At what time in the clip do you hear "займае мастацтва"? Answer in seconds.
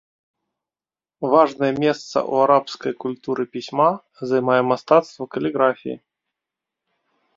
4.33-5.23